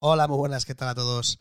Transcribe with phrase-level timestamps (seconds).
[0.00, 1.40] Hola, muy buenas, ¿qué tal a todos?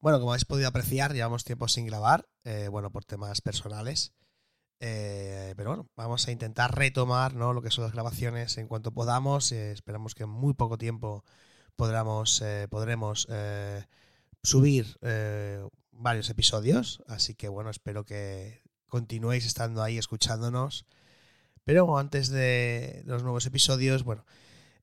[0.00, 4.12] Bueno, como habéis podido apreciar, llevamos tiempo sin grabar, eh, bueno, por temas personales.
[4.78, 7.52] Eh, pero bueno, vamos a intentar retomar ¿no?
[7.52, 9.50] lo que son las grabaciones en cuanto podamos.
[9.50, 11.24] Eh, esperamos que en muy poco tiempo
[11.74, 13.26] podremos, podremos
[14.44, 14.96] subir
[15.90, 17.02] varios episodios.
[17.08, 20.86] Así que bueno, espero que continuéis estando ahí escuchándonos.
[21.64, 24.24] Pero antes de los nuevos episodios, bueno,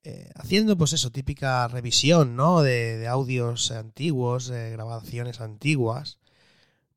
[0.07, 2.61] eh, haciendo pues eso, típica revisión, ¿no?
[2.61, 6.19] De, audios antiguos, de grabaciones antiguas.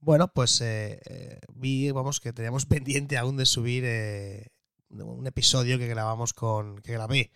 [0.01, 4.51] Bueno, pues eh, eh, vi, vamos, que teníamos pendiente aún de subir
[4.91, 7.31] un episodio que grabamos con, que grabé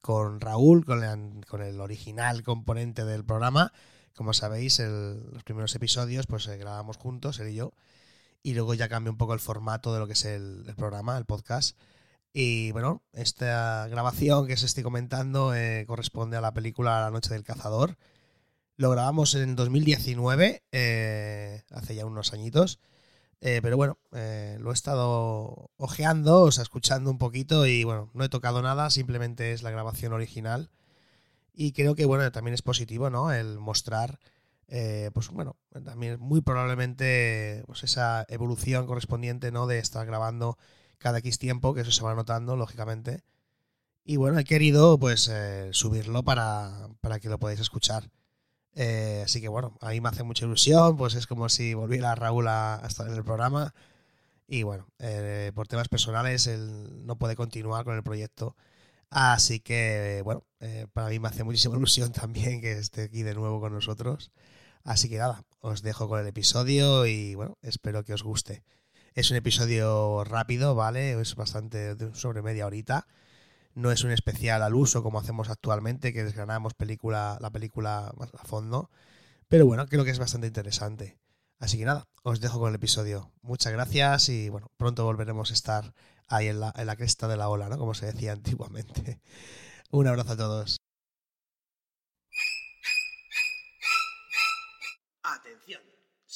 [0.00, 1.02] con Raúl, con,
[1.62, 3.74] el original componente del programa.
[4.14, 7.74] Como sabéis, los primeros episodios pues grabamos juntos, él y yo.
[8.42, 11.26] Y luego ya cambia un poco el formato de lo que es el programa, el
[11.26, 11.76] podcast.
[12.32, 17.34] Y bueno, esta grabación que os estoy comentando eh, corresponde a la película La Noche
[17.34, 17.96] del Cazador.
[18.76, 22.78] Lo grabamos en 2019, eh, hace ya unos añitos.
[23.40, 28.24] Eh, pero bueno, lo he estado ojeando, o sea, escuchando un poquito y bueno, no
[28.24, 30.70] he tocado nada, simplemente es la grabación original.
[31.54, 33.32] Y creo que bueno, también es positivo, ¿no?
[33.32, 34.20] El mostrar,
[34.68, 39.66] pues bueno, también muy probablemente pues esa evolución correspondiente, ¿no?
[39.66, 40.58] De estar grabando
[41.00, 43.24] cada X tiempo, que eso se va notando, lógicamente.
[44.04, 48.10] Y bueno, he querido pues eh, subirlo para, que lo podáis escuchar.
[48.74, 52.14] Eh, así que bueno, a mí me hace mucha ilusión, pues es como si volviera
[52.14, 53.74] Raúl a, estar en el programa.
[54.48, 58.56] Y bueno, eh, por temas personales él no puede continuar con el proyecto.
[59.10, 60.44] Así que bueno,
[60.92, 64.32] para mí me hace muchísima ilusión también que esté aquí de nuevo con nosotros.
[64.84, 68.64] Así que nada, os dejo con el episodio y bueno, espero que os guste.
[69.14, 71.20] Es un episodio rápido, ¿vale?
[71.20, 73.06] Es bastante sobre media horita.
[73.74, 78.30] No es un especial al uso como hacemos actualmente, que desgranamos película, la película más
[78.34, 78.90] a fondo.
[79.48, 81.18] Pero bueno, creo que es bastante interesante.
[81.58, 83.32] Así que nada, os dejo con el episodio.
[83.42, 85.94] Muchas gracias y bueno, pronto volveremos a estar
[86.28, 87.78] ahí en la, en la cresta de la ola, ¿no?
[87.78, 89.20] Como se decía antiguamente.
[89.90, 90.79] Un abrazo a todos.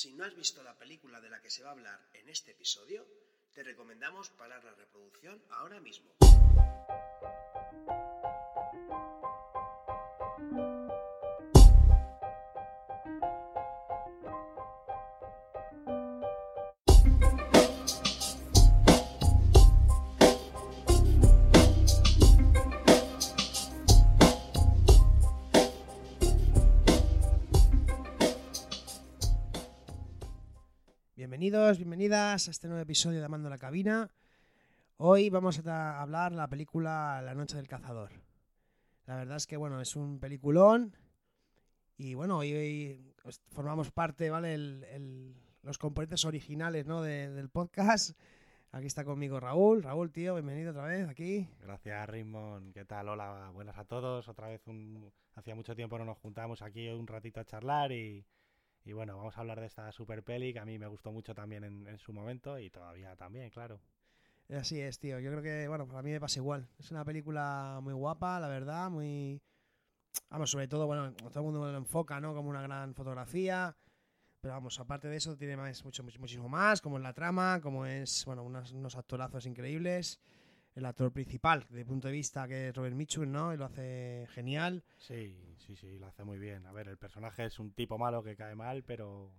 [0.04, 2.50] Si no has visto la película de la que se va a hablar en este
[2.50, 3.06] episodio,
[3.54, 6.10] te recomendamos parar la reproducción ahora mismo.
[31.54, 34.10] Bienvenidos, bienvenidas a este nuevo episodio de Amando la Cabina.
[34.96, 38.10] Hoy vamos a hablar la película La Noche del Cazador.
[39.06, 40.96] La verdad es que, bueno, es un peliculón.
[41.96, 43.14] Y bueno, hoy,
[43.52, 44.58] formamos parte, ¿vale?
[45.62, 47.02] los componentes originales ¿no?
[47.02, 48.18] del podcast.
[48.72, 49.84] Aquí está conmigo Raúl.
[49.84, 51.48] Raúl, tío, bienvenido otra vez aquí.
[51.60, 52.74] Gracias, Raymond.
[52.74, 53.10] ¿Qué tal?
[53.10, 54.26] Hola, buenas a todos.
[54.26, 54.60] Otra vez,
[55.36, 58.26] hacía mucho tiempo no nos juntamos aquí un ratito a charlar y,
[58.84, 61.34] y bueno, vamos a hablar de esta super peli que a mí me gustó mucho
[61.34, 63.80] también en, su momento y todavía también, claro.
[64.50, 65.18] Así es, tío.
[65.20, 66.68] Yo creo que, bueno, para mí me pasa igual.
[66.78, 69.42] Es una película muy guapa, la verdad, muy...
[70.28, 72.34] Vamos, sobre todo, bueno, todo el mundo lo enfoca, ¿no?
[72.34, 73.74] Como una gran fotografía.
[74.42, 77.86] Pero vamos, aparte de eso, tiene más, mucho, muchísimo más, como es la trama, como
[77.86, 80.20] es, bueno, unos, unos actorazos increíbles
[80.74, 83.54] el actor principal, el punto de vista que es Robert Mitchum, ¿no?
[83.54, 84.82] Y lo hace genial.
[84.98, 86.66] Sí, sí, sí, lo hace muy bien.
[86.66, 89.32] A ver, el personaje es un tipo malo que cae mal, pero,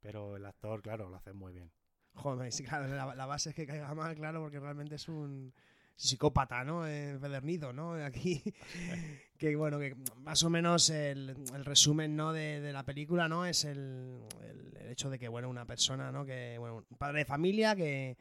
[0.00, 1.70] pero el actor, claro, lo hace muy bien.
[2.14, 5.52] Joder, sí, claro, la, base es que caiga mal, claro, porque realmente es un
[5.96, 6.82] psicópata, ¿no?
[6.84, 7.94] Federnido, ¿no?
[8.04, 8.42] Aquí,
[9.36, 12.32] que bueno, que más o menos el, resumen, ¿no?
[12.32, 13.44] De, la película, ¿no?
[13.44, 16.24] Es el, el, hecho de que, bueno, una persona, ¿no?
[16.24, 18.16] Que, bueno, un padre de familia que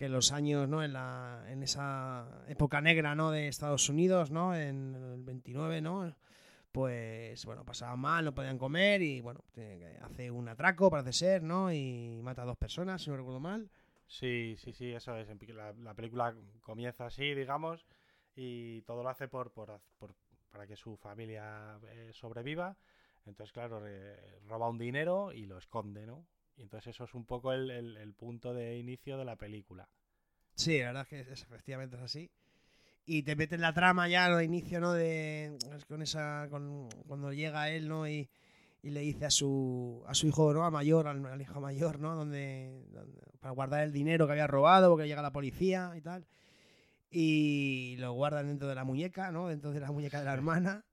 [0.00, 0.82] que los años, ¿no?
[0.82, 3.30] En, la, en esa época negra, ¿no?
[3.30, 4.54] De Estados Unidos, ¿no?
[4.54, 6.16] En el 29, ¿no?
[6.72, 9.44] Pues, bueno, pasaban mal, no podían comer y, bueno,
[10.00, 11.70] hace un atraco, parece ser, ¿no?
[11.70, 13.68] Y mata a dos personas, si no recuerdo mal.
[14.06, 15.28] Sí, sí, sí, eso es.
[15.48, 17.84] La, la película comienza así, digamos,
[18.34, 20.14] y todo lo hace por, por, por
[20.48, 22.74] para que su familia eh, sobreviva.
[23.26, 23.82] Entonces, claro,
[24.46, 26.24] roba un dinero y lo esconde, ¿no?
[26.56, 29.88] Y entonces eso es un poco el, el, punto de inicio de la película.
[30.54, 32.30] Sí, la verdad es que es, efectivamente es así.
[33.06, 34.92] Y te mete en la trama ya, de inicio, ¿no?
[34.92, 35.56] De,
[35.88, 38.06] con esa, con, cuando llega él, ¿no?
[38.06, 38.28] Y,
[38.82, 40.64] y le dice a su, a su hijo ¿no?
[40.64, 42.14] a mayor, al, hijo mayor, ¿no?
[42.14, 42.82] Donde,
[43.40, 46.26] para guardar el dinero que había robado porque llega la policía y tal.
[47.10, 49.48] Y lo guardan dentro de la muñeca, ¿no?
[49.48, 50.84] Dentro de la muñeca de la hermana.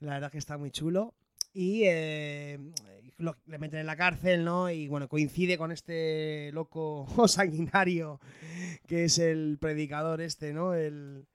[0.00, 1.14] La verdad que está muy chulo.
[1.52, 2.58] Y eh,
[3.18, 4.70] le meten en la cárcel, ¿no?
[4.70, 8.20] Y bueno, coincide con este loco sanguinario
[8.86, 10.74] que es el predicador este, ¿no?
[10.74, 11.26] El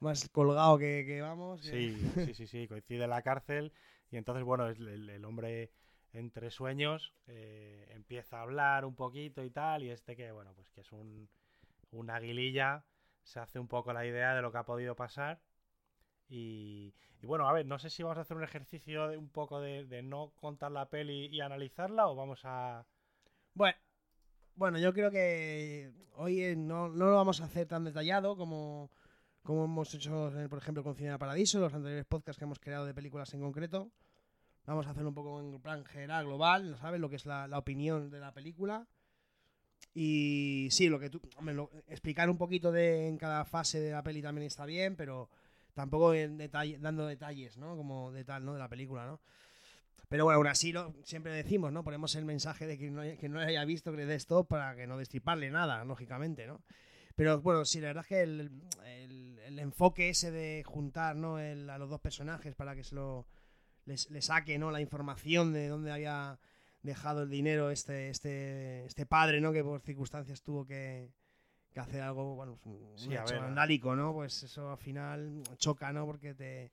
[0.00, 1.62] más colgado que, que vamos.
[1.62, 1.96] Sí,
[2.26, 3.72] sí, sí, sí, coincide en la cárcel
[4.10, 5.70] y entonces, bueno, el, hombre
[6.12, 10.70] entre sueños eh, empieza a hablar un poquito y tal, y este que, bueno, pues
[10.70, 11.28] que es un,
[11.92, 12.84] una aguililla,
[13.22, 15.40] se hace un poco la idea de lo que ha podido pasar.
[16.30, 19.60] Y, bueno, a ver, no sé si vamos a hacer un ejercicio de un poco
[19.60, 22.86] de, no contar la peli y analizarla o vamos a...
[23.54, 23.76] Bueno,
[24.54, 28.90] bueno, yo creo que hoy no, no lo vamos a hacer tan detallado como
[29.42, 32.94] como hemos hecho, por ejemplo, con Cine Paradiso, los anteriores podcasts que hemos creado de
[32.94, 33.90] películas en concreto.
[34.66, 37.00] Vamos a hacerlo un poco en plan general, global, ¿sabes?
[37.00, 38.86] Lo que es la, opinión de la película.
[39.94, 41.20] Y sí, lo que tú.
[41.88, 45.30] explicar un poquito de en cada fase de la peli también está bien, pero
[45.74, 47.76] tampoco en detalle, dando detalles, ¿no?
[47.76, 48.54] Como de tal, ¿no?
[48.54, 49.20] De la película, ¿no?
[50.08, 51.84] Pero bueno, aún así lo, siempre decimos, ¿no?
[51.84, 54.74] Ponemos el mensaje de que no, que no haya visto que le dé stop para
[54.74, 56.60] que no destriparle nada, lógicamente, ¿no?
[57.14, 58.50] Pero bueno, sí, la verdad es que el,
[59.44, 61.36] el, enfoque ese de juntar ¿no?
[61.36, 63.26] a los dos personajes para que se lo
[63.84, 64.70] le saque ¿no?
[64.70, 66.38] la información de dónde había
[66.82, 69.52] dejado el dinero este, este, este padre, ¿no?
[69.52, 71.10] Que por circunstancias tuvo que,
[71.78, 74.12] hacer algo, bueno, pues, un hecho vandálico, ¿no?
[74.12, 76.04] Pues eso al final choca, ¿no?
[76.06, 76.72] Porque te,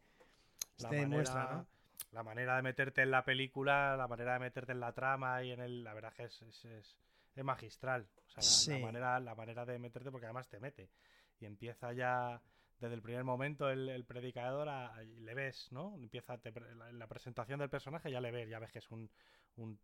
[0.79, 1.67] la demuestra, ¿no?
[2.11, 5.51] La manera de meterte en la película, la manera de meterte en la trama y
[5.51, 5.83] en el...
[5.83, 6.65] La verdad que es, es,
[7.35, 8.07] es magistral.
[8.25, 10.89] O sea, la, manera, la manera de meterte, porque además te mete.
[11.39, 12.41] Y empieza ya
[12.79, 14.67] desde el primer momento el, predicador
[15.19, 15.95] le ves, ¿no?
[15.95, 19.09] Empieza en la, presentación del personaje, ya le ves, ya ves que es un,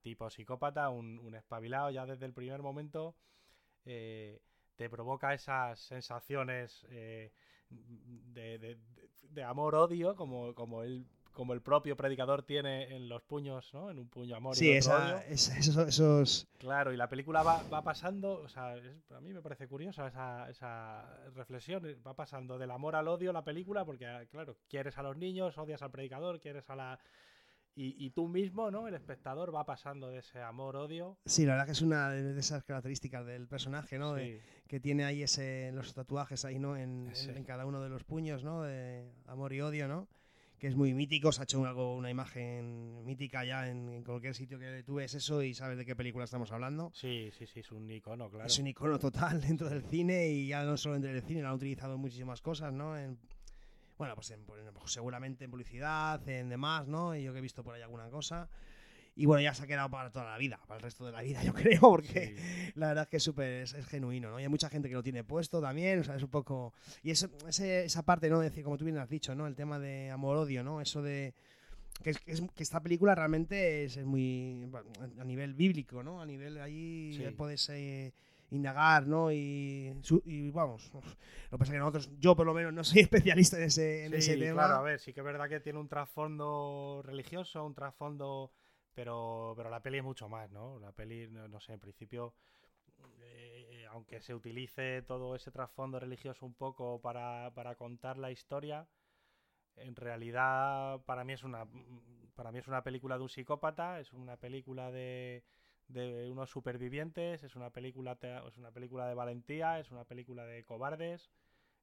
[0.01, 3.15] tipo psicópata, un, espabilado, ya desde el primer momento
[3.85, 4.39] eh,
[4.75, 7.31] te provoca esas sensaciones eh,
[7.69, 8.77] de,
[9.29, 13.89] de amor-odio, como, como él como el propio predicador tiene en los puños, ¿no?
[13.89, 16.47] En un puño amor sí, y esa, esos...
[16.59, 20.49] Claro, y la película va, va pasando, o sea, a mí me parece curiosa esa,
[20.49, 21.03] esa,
[21.35, 25.17] reflexión, va pasando del amor al odio la película, porque, ah, claro, quieres a los
[25.17, 26.99] niños, odias al predicador, quieres a la...
[27.75, 28.87] Y, y, tú mismo, ¿no?
[28.87, 31.17] El espectador va pasando de ese amor-odio.
[31.25, 34.15] Sí, la verdad que es una de esas características del personaje, ¿no?
[34.67, 36.77] que tiene ahí ese, los tatuajes ahí, ¿no?
[36.77, 38.63] En, en, cada uno de los puños, ¿no?
[38.63, 40.07] De amor y odio, ¿no?
[40.63, 44.57] que es muy mítico, se ha hecho algo, una imagen mítica ya en, cualquier sitio
[44.57, 46.89] que tú ves eso y sabes de qué película estamos hablando.
[46.93, 48.45] Sí, sí, sí, es un icono, claro.
[48.45, 51.49] Es un icono total dentro del cine y ya no solo dentro del cine, lo
[51.49, 52.97] han utilizado en muchísimas cosas, ¿no?
[52.97, 53.19] En,
[53.97, 57.15] bueno, pues, pues seguramente en publicidad, en demás, ¿no?
[57.15, 58.49] Y yo que he visto por ahí alguna cosa.
[59.15, 61.21] Y bueno, ya se ha quedado para toda la vida, para el resto de la
[61.21, 62.35] vida, yo creo, porque
[62.75, 64.39] la verdad es que es súper, es, genuino, ¿no?
[64.39, 66.73] Y hay mucha gente que lo tiene puesto también, o sea, es un poco...
[67.03, 68.39] Y eso, esa parte, ¿no?
[68.39, 69.45] decir, como tú bien has dicho, ¿no?
[69.45, 70.81] El tema de amor-odio, ¿no?
[70.81, 71.33] Eso de...
[72.01, 74.67] Que, que, esta película realmente es, muy...
[75.19, 76.19] a nivel bíblico, ¿no?
[76.21, 77.69] A nivel ahí puedes...
[77.69, 78.13] Eh,
[78.53, 79.31] indagar, ¿no?
[79.31, 79.93] Y,
[80.25, 83.57] y, vamos, lo que pasa es que nosotros, yo por lo menos no soy especialista
[83.57, 84.65] en ese, en ese tema.
[84.65, 88.51] Claro, a ver, sí que es verdad que tiene un trasfondo religioso, un trasfondo
[88.93, 90.79] pero, pero la peli es mucho más, ¿no?
[90.79, 92.35] La peli, no, sé, en principio,
[93.21, 98.87] eh, aunque se utilice todo ese trasfondo religioso un poco para, para contar la historia,
[99.75, 101.65] en realidad para mí es una
[102.35, 105.43] para mí es una película de un psicópata, es una película de,
[105.87, 110.63] de unos supervivientes, es una película es una película de valentía, es una película de
[110.63, 111.31] cobardes,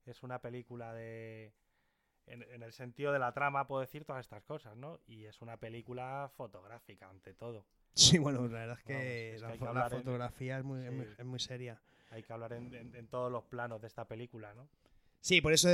[0.06, 1.52] es una película de
[2.26, 5.00] en, el sentido de la trama puedo decir todas estas cosas, ¿no?
[5.06, 7.66] Y es una película fotográfica, ante todo.
[7.94, 11.80] Sí, bueno, la verdad es que, la, fotografía es, muy, es, muy, seria.
[12.10, 14.68] Hay que hablar en, todos los planos de esta película, ¿no?
[15.20, 15.68] Sí, por eso,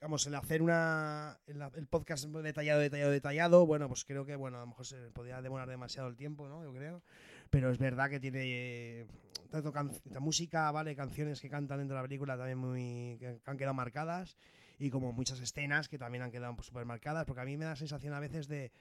[0.00, 4.60] vamos, el hacer una el, podcast detallado, detallado, detallado, bueno, pues creo que, bueno, a
[4.60, 6.62] lo mejor se podría demorar demasiado el tiempo, ¿no?
[6.62, 7.02] Yo creo.
[7.50, 9.06] Pero es verdad que tiene eh,
[9.50, 9.72] tanto
[10.20, 10.94] música, ¿vale?
[10.96, 14.36] Canciones que cantan dentro de la película también muy que han quedado marcadas
[14.78, 17.64] y como muchas escenas que también han quedado súper pues, marcadas, porque a mí me
[17.64, 18.72] da la sensación a veces de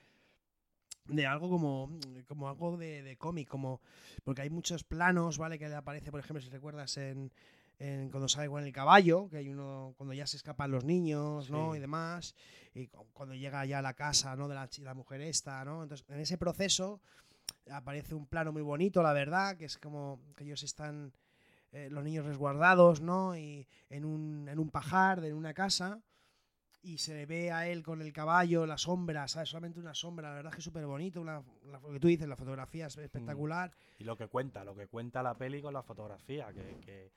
[1.07, 3.79] de algo como, como algo de, cómic, como
[4.23, 5.59] porque hay muchos planos, ¿vale?
[5.59, 7.31] Que le aparece, por ejemplo, si recuerdas en,
[7.77, 11.51] en- cuando sale con el caballo, que hay uno, cuando ya se escapan los niños,
[11.51, 11.73] ¿no?
[11.73, 11.77] Sí.
[11.77, 12.35] Y demás,
[12.73, 14.47] y cu- cuando llega ya a la casa, ¿no?
[14.47, 15.83] De la, la mujer esta, ¿no?
[15.83, 16.99] Entonces, en ese proceso
[17.71, 21.13] aparece un plano muy bonito, la verdad, que es como que ellos están,
[21.71, 23.35] eh, los niños resguardados, ¿no?
[23.37, 26.01] Y en un, en un pajar, de una casa,
[26.81, 29.49] y se ve a él con el caballo, la sombra, ¿sabes?
[29.49, 32.07] Solamente una sombra, la verdad es que es súper bonito, una, la- lo que tú
[32.07, 33.71] dices, la fotografía es espectacular.
[33.97, 37.11] Y lo que cuenta, lo que cuenta la peli con la fotografía, que, que-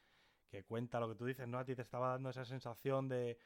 [0.51, 1.59] que cuenta lo que tú dices, ¿no?
[1.59, 3.37] A ti te estaba dando esa sensación de,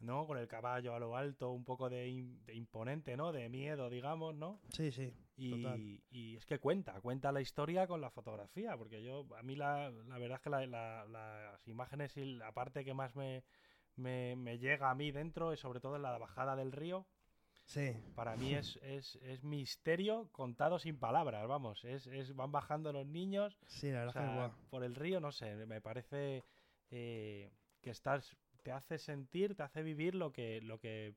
[0.00, 0.26] ¿no?
[0.26, 3.32] Con el caballo a lo alto, un poco de, im- de imponente, ¿no?
[3.32, 4.60] De miedo, digamos, ¿no?
[4.70, 5.12] Sí, sí.
[5.50, 5.80] Total.
[5.80, 9.54] Y, y es que cuenta, cuenta la historia con la fotografía, porque yo, a mí
[9.56, 13.44] la, la verdad es que la- la- las imágenes y la parte que más me,
[13.96, 17.06] me, me llega a mí dentro es sobre todo la bajada del río.
[17.66, 17.92] Sí.
[18.14, 23.06] Para mí es, es, es misterio contado sin palabras, vamos, es, es van bajando los
[23.06, 26.42] niños Sí, la verdad o sea, por el río, no sé, me parece
[26.90, 27.52] eh,
[27.82, 28.36] que estás,
[28.68, 31.14] te hace sentir, te hace vivir lo que, lo que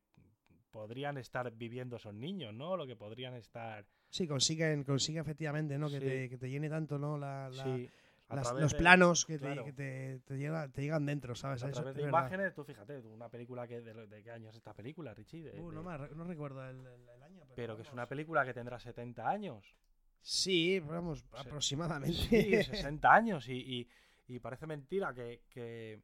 [0.72, 2.78] podrían estar viviendo esos niños, ¿no?
[2.78, 5.88] Lo que podrían estar, Sí, consiguen, consiguen efectivamente, ¿no?
[5.90, 6.06] Que, Sí.
[6.06, 7.18] te, que te llene tanto, ¿no?
[7.18, 7.90] La, la- sí,
[8.30, 9.66] a las- través los de- planos que, claro.
[9.66, 11.62] te, que te, te llega- te llegan dentro, ¿sabes?
[11.62, 12.20] a través de verdad.
[12.22, 15.74] imágenes, tú fíjate, una película que de, qué año es esta película, Richie, De- Uh,
[15.74, 17.42] no, no recuerdo el, el- el año.
[17.42, 19.76] Pero, pero que es una película que tendrá 70 años.
[20.22, 22.16] Sí, vamos, aproximadamente.
[22.16, 23.88] Sí, 60 años y, y-
[24.34, 26.00] y parece mentira que, que-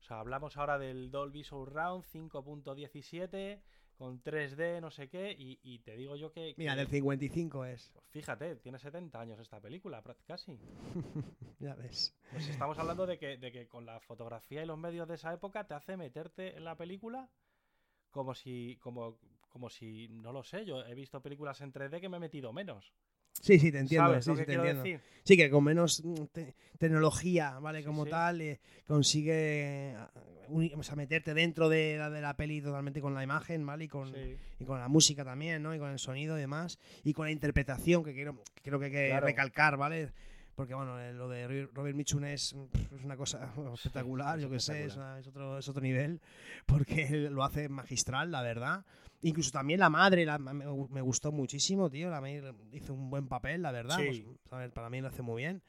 [0.00, 3.60] O sea, hablamos ahora del Dolby Surround 5.17
[3.96, 6.54] con 3D, no sé qué, y, y te digo yo que...
[6.58, 7.92] Mira, que- del 55 es.
[8.10, 10.58] Fíjate, tiene 70 años esta película, casi.
[11.58, 12.14] Ya ves.
[12.30, 15.32] Pues estamos hablando de que, de que con la fotografía y los medios de esa
[15.32, 17.30] época te hace meterte en la película
[18.10, 22.10] como si, como, como si, no lo sé, yo he visto películas en 3D que
[22.10, 22.92] me he metido menos.
[23.42, 24.08] Sí, sí, te entiendo.
[24.10, 24.82] ¿Sabes sí, lo sí, que te entiendo.
[24.82, 25.00] decir?
[25.24, 27.84] Sí, que con menos mm, te- tecnología, ¿vale?
[27.84, 28.10] Como sí.
[28.10, 29.94] tal, eh, consigue
[30.76, 33.84] o sea, meterte dentro de la, de la peli totalmente con la imagen, ¿vale?
[33.84, 34.12] Y con,
[34.58, 35.74] y con la música también, ¿no?
[35.74, 36.78] Y con el sonido y demás.
[37.04, 39.26] Y con la interpretación, que quiero, que creo que hay que Claro.
[39.26, 40.12] recalcar, ¿vale?
[40.56, 42.56] Porque, bueno, eh, lo de Ro- Robert Mitchum es,
[42.96, 46.20] es una cosa espectacular, es yo que sé, es, una- es otro, es otro nivel,
[46.66, 48.84] porque lo hace magistral, la verdad.
[49.22, 52.10] Incluso también la madre la- me, me gustó muchísimo, tío.
[52.10, 53.98] La madre hizo un buen papel, la verdad.
[53.98, 54.22] Sí.
[54.24, 54.72] pues, ¿sabes?
[54.72, 55.62] Para mí lo hace muy bien.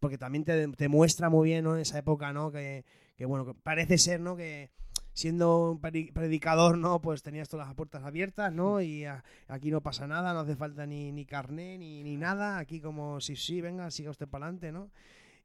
[0.00, 1.74] Porque también te, te muestra muy bien, ¿no?
[1.74, 2.52] En esa época, ¿no?
[2.52, 2.84] Que,
[3.16, 4.36] que, bueno, que parece ser, ¿no?
[4.36, 4.70] Que
[5.16, 7.00] siendo un predi- predicador, ¿no?
[7.00, 8.82] Pues tenías todas las puertas abiertas, ¿no?
[8.82, 12.58] Y a- aquí no pasa nada, no hace falta ni, ni carné ni, ni nada.
[12.58, 14.90] Aquí como, sí, sí, venga, siga usted para adelante, ¿no?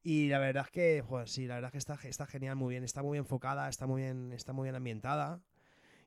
[0.04, 2.72] Y la verdad es que, joder, sí, la verdad es que está, está genial, muy
[2.74, 5.40] bien, está muy enfocada, está muy bien, está muy bien ambientada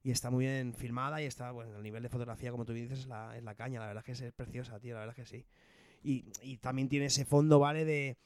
[0.03, 2.99] y está muy bien filmada y está, bueno, el nivel de fotografía, como tú dices,
[3.01, 5.17] es la, es la caña, la verdad es que es, es preciosa, tío, la verdad
[5.19, 5.47] es que sí.
[6.03, 7.87] Y, y también tiene ese fondo, ¿vale?
[7.87, 8.19] De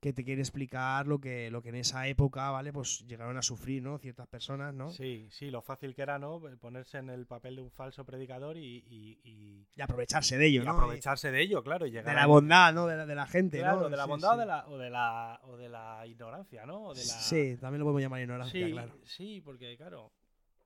[0.00, 2.72] que te quiere explicar lo que, lo que en esa época, ¿vale?
[2.72, 3.98] Pues llegaron a sufrir, ¿no?
[3.98, 4.90] Ciertas personas, ¿no?
[4.90, 6.40] Sí, sí, lo fácil que era, ¿no?
[6.60, 10.62] Ponerse en el papel de un falso predicador y, y- y- Y aprovecharse de ello,
[10.62, 10.72] y ¿no?
[10.72, 12.86] aprovecharse de ello, claro, y llegar de la bondad, ¿no?
[12.86, 13.88] De la, de la gente, claro, ¿no?
[13.90, 14.34] de la Sí, bondad sí.
[14.34, 16.88] O, de la, o, de la, o de la ignorancia, ¿no?
[16.88, 17.12] O de la...
[17.14, 18.98] Sí, también lo podemos llamar ignorancia, sí, claro.
[19.04, 20.12] sí, porque claro,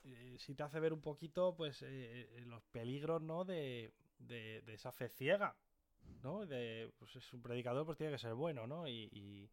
[0.05, 1.87] eh, si te hace ver un poquito, pues, eh,
[2.37, 3.45] eh, los peligros, ¿no?
[3.45, 5.55] De, de, de esa fe ciega,
[6.23, 6.47] ¿no?
[6.47, 8.87] De, pues es un predicador, pues tiene que ser bueno, ¿no?
[8.89, 9.51] Y, y,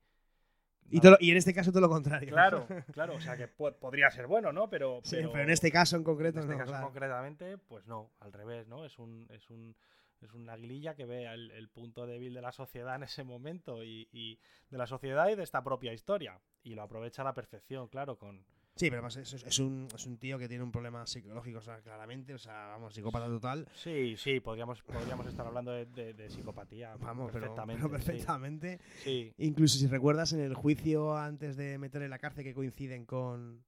[0.89, 2.29] Y, todo lo- y en este caso todo lo contrario.
[2.29, 4.69] Claro, claro, o sea que po- podría ser bueno, ¿no?
[4.69, 6.85] Pero, Sí, pero, en este caso en concreto en este no, caso claro.
[6.87, 8.85] concretamente, pues no, al revés, ¿no?
[8.85, 9.75] Es un, es un,
[10.21, 13.83] es una aguililla que ve el, el punto débil de la sociedad en ese momento
[13.83, 14.39] y, y
[14.69, 16.39] de la sociedad y de esta propia historia.
[16.63, 18.45] Y lo aprovecha a la perfección, claro, con...
[18.77, 21.61] Sí, pero además es, es- un, es un tío que tiene un problema psicológico, o
[21.61, 23.67] sea, claramente, o sea, vamos, psicópata total.
[23.75, 27.81] Sí, sí, podríamos, podríamos estar hablando de, de- de psicopatía Vamos, pero, perfectamente.
[27.83, 28.05] pero sí.
[28.05, 28.79] perfectamente.
[29.03, 33.05] Sí, Incluso si recuerdas en el juicio antes de meterle en la cárcel que coinciden
[33.05, 33.63] con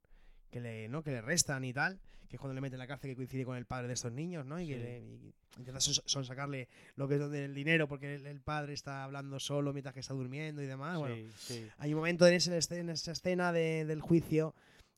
[0.51, 1.03] que le, ¿no?
[1.03, 3.45] que le restan y tal, que es cuando le meten en la cárcel que coincide
[3.45, 4.59] con el padre de estos niños, ¿no?
[4.59, 4.79] Y que Sí.
[4.79, 9.03] le, y intentas son- sacarle lo que es del dinero porque el, el padre está
[9.03, 10.95] hablando solo mientras que está durmiendo y demás.
[10.95, 11.67] Ah, Bueno, sí, sí.
[11.79, 14.53] hay un momento en, ese, en esa escena de- del juicio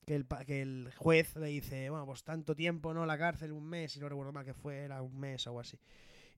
[0.05, 3.05] que el, que el juez le dice, bueno, pues tanto tiempo, ¿no?
[3.05, 5.59] La cárcel, un mes, si no recuerdo mal que fue, era un mes o algo
[5.59, 5.77] así.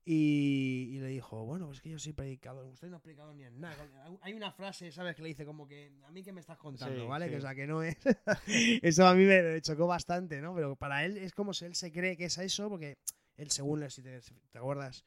[0.06, 3.46] Y, y le dijo, bueno, pues que yo soy predicador, usted no es predicador ni
[3.46, 3.78] en nada.
[4.22, 5.16] Hay una frase, ¿sabes?
[5.16, 7.26] Que le dice como que, a mí que me estás contando, Sí, ¿vale?
[7.28, 7.32] sí.
[7.32, 7.96] Que, o sea, que no es...
[8.82, 10.54] eso a mí me, me chocó bastante, ¿no?
[10.56, 12.98] Pero para él es como si él se cree que es eso, porque
[13.38, 15.06] él, según, si te, si te acuerdas,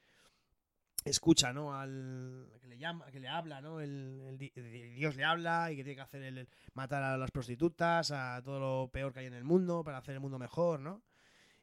[1.11, 1.75] escucha, ¿no?
[1.79, 3.81] Al que le llama, que le habla, ¿no?
[3.81, 7.17] El, el di- el Dios le habla y que tiene que hacer el, matar a
[7.17, 10.39] las prostitutas, a todo lo peor que hay en el mundo para hacer el mundo
[10.39, 11.03] mejor, ¿no?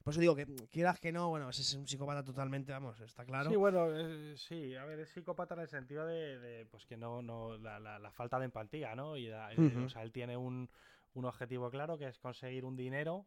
[0.04, 3.24] Por eso digo que quieras que no, bueno, ese es un psicópata totalmente, vamos, está
[3.24, 3.50] claro.
[3.50, 6.98] Sí, bueno, eh, sí, a ver, es psicópata en el sentido de, de, pues que
[6.98, 9.16] no, no la, la, la falta de empatía, ¿no?
[9.16, 9.50] Y la-
[9.86, 10.70] o sea, él tiene un,
[11.14, 13.26] un objetivo claro que es conseguir un dinero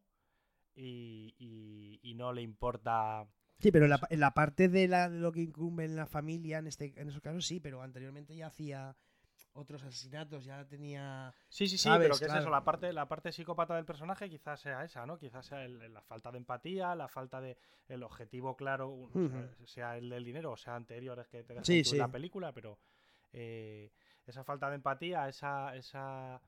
[0.74, 3.26] y, y- y no le importa.
[3.58, 6.06] Sí, pero en la, en la parte de, la, de lo que incumbe en la
[6.06, 8.94] familia, en este en esos casos sí, pero anteriormente ya hacía
[9.54, 11.32] otros asesinatos, ya tenía...
[11.48, 12.04] Sí, sí, sí, ¿Sabes?
[12.08, 12.40] pero que es Claro.
[12.42, 15.18] eso, la parte, la parte psicópata del personaje quizás sea esa, ¿no?
[15.18, 17.56] Quizás sea el- la falta de empatía, la falta de
[17.88, 21.82] el objetivo claro, o sea, el del dinero o sea anteriores que te dejan Sí,
[21.84, 21.96] sí.
[21.96, 22.78] la película, pero
[23.32, 23.90] eh,
[24.26, 26.42] esa falta de empatía, esa, esa,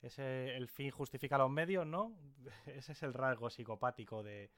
[0.00, 2.16] ese, el fin justifica los medios, ¿no?
[2.66, 4.50] Ese es el rasgo psicopático de,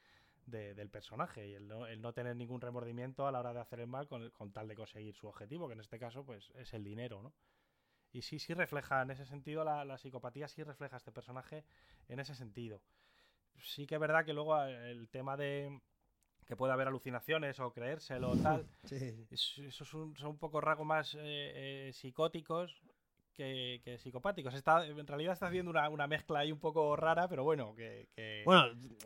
[0.47, 3.61] de- del personaje y el no, el no tener ningún remordimiento a la hora de
[3.61, 6.51] hacer el mal con, con tal de conseguir su objetivo, que en este caso pues
[6.57, 7.35] es el dinero, ¿no?
[8.13, 11.65] Y sí, sí refleja, en ese sentido, la, la psicopatía sí refleja a este personaje
[12.09, 12.83] en ese sentido.
[13.59, 15.81] Sí que es verdad que luego eh, el tema de
[16.47, 20.87] que puede haber alucinaciones o creérselo o tal, Sí, esos son, son un poco rasgos
[20.87, 22.81] más eh, eh, psicóticos
[23.37, 24.55] que, que psicopáticos.
[24.55, 28.09] Está, en realidad está haciendo una, una mezcla ahí un poco rara, pero bueno, que...
[28.17, 28.65] que- Bueno,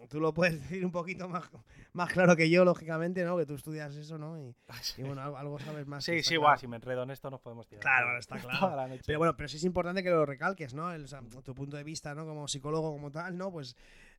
[0.08, 1.44] tú lo puedes decir un poquito más,
[1.92, 3.37] más claro que yo, lógicamente, ¿no?
[3.37, 4.38] Que tú estudias eso, ¿no?
[4.40, 4.54] Y,
[4.99, 6.04] y bueno, algo, sabes más.
[6.04, 6.40] sí, sí, claro.
[6.42, 7.82] guau, si me enredo en esto nos podemos tirar.
[7.82, 8.94] Claro, está claro.
[9.04, 10.92] Pero bueno, pero sí es importante que lo recalques, ¿no?
[10.92, 12.25] El- o sea, tu punto de vista, ¿no?
[12.25, 13.50] Como psicólogo, como tal, ¿no?
[13.50, 13.76] Pues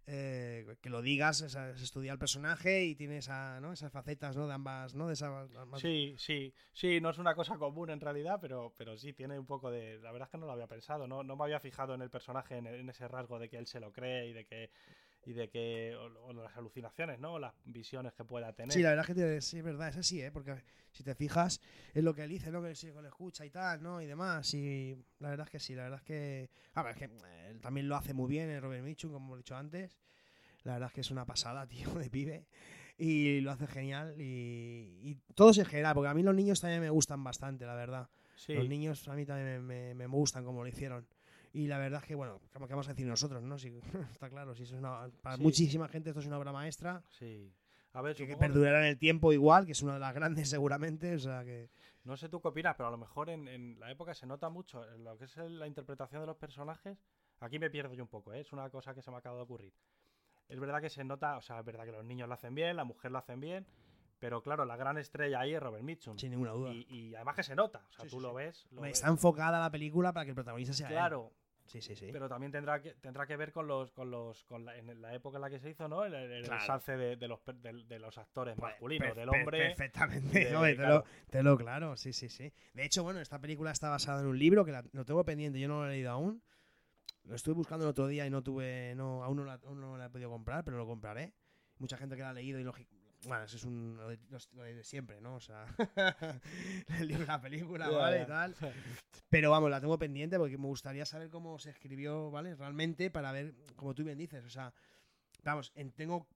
[0.08, 3.72] eh, que lo digas, es, es estudiar el personaje y tienes esa, ¿no?
[3.74, 4.36] esas facetas.
[4.36, 5.08] De ambas, ¿no?
[5.08, 8.98] De esas, ambas- Sí, sí, sí, no es una cosa común en realidad, pero, pero
[8.98, 10.00] sí tiene un poco de...
[10.02, 12.10] La verdad es que no lo había pensado, no, no me había fijado en el
[12.10, 14.72] personaje, en ese rasgo de que él se lo cree y de que...
[15.24, 17.34] Y de que o, o las alucinaciones, ¿no?
[17.34, 18.72] O las visiones que pueda tener.
[18.74, 20.32] Sí, la verdad es que sí, es verdad, es así, ¿eh?
[20.32, 20.56] Porque
[20.92, 21.62] si te fijas
[21.94, 22.62] en lo que él dice, ¿no?
[22.64, 24.02] Que sí, que lo escucha y tal, ¿no?
[24.02, 24.52] Y demás.
[24.56, 26.50] Y la verdad es que sí, la verdad es que.
[26.74, 29.26] A ver, es que eh, él también lo hace muy bien, el Robert Mitchum, como
[29.28, 30.00] hemos dicho antes.
[30.64, 32.48] La verdad es que es una pasada, tío, de pibe.
[32.98, 34.16] Y lo hace genial.
[34.20, 37.76] Y, y todos en general, porque a mí los niños también me gustan bastante, la
[37.76, 38.10] verdad.
[38.36, 41.08] Sí, Los niños a mí también me, me- me gustan como lo hicieron.
[41.54, 43.58] Y la verdad es que, bueno, ¿qué vamos a decir nosotros, no?
[43.60, 43.68] Si,
[44.12, 45.44] está claro, si eso es una, para Sí.
[45.44, 47.54] muchísima gente esto es una obra maestra sí.
[47.94, 50.50] A ver, que, que perdurará en el tiempo igual, que es una de las grandes
[50.50, 51.70] seguramente, o sea que...
[52.06, 54.50] No sé tú qué opinas, pero a lo mejor en, en la época se nota
[54.50, 56.98] mucho en lo que es la interpretación de los personajes.
[57.42, 58.40] Aquí me pierdo yo un poco, ¿eh?
[58.40, 59.74] es una cosa que se me acaba de ocurrir.
[60.48, 62.76] Es verdad que se nota, o sea, es verdad que los niños lo hacen bien,
[62.78, 63.68] la mujer lo hacen bien,
[64.20, 66.18] pero claro, la gran estrella ahí es Robert Mitchum.
[66.18, 66.72] Sin ninguna duda.
[66.72, 68.66] Y, y además que se nota, o sea, Sí, tú sí, lo ves.
[68.72, 69.00] lo Hombre, ves.
[69.00, 70.94] Está enfocada la película para que el protagonista sea él.
[70.94, 71.34] Claro,
[71.72, 72.10] Sí, sí, sí.
[72.12, 75.14] pero también tendrá que tendrá que ver con los con los con la, en la
[75.14, 76.04] época en la que se hizo, ¿no?
[76.04, 79.40] El, el, ensalce de, de los de, de los actores Pues, masculinos, per- del per-
[79.40, 79.58] hombre.
[79.68, 82.52] Perfectamente, de- te, lo, te lo claro, sí, sí, sí.
[82.74, 85.60] De hecho, bueno, esta película está basada en un libro que la- lo tengo pendiente,
[85.60, 86.44] yo no lo he leído aún.
[87.24, 89.96] Lo estuve buscando el otro día y no tuve, no, aún no la, aún no
[89.98, 91.34] la he podido comprar, pero lo compraré.
[91.78, 92.96] Mucha gente que la ha leído y lógico.
[93.28, 94.20] Bueno, eso es un, lo, de,
[94.54, 95.36] lo de siempre, ¿no?
[95.36, 95.66] O sea,
[97.00, 98.24] el libro, la película, ¿vale?
[98.24, 98.56] Y tal.
[99.30, 102.56] Pero vamos, la tengo pendiente porque me gustaría saber cómo se escribió, ¿vale?
[102.56, 104.74] Realmente para ver, como tú bien dices, o sea,
[105.44, 106.28] vamos, en- tengo,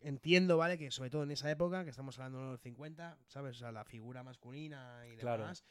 [0.00, 0.78] entiendo, ¿vale?
[0.78, 3.56] Que sobre todo en esa época, que estamos hablando de los 50, ¿sabes?
[3.56, 5.42] O sea, la figura masculina y Claro.
[5.42, 5.64] demás.